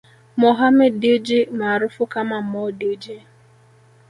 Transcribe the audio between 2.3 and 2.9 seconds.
Mo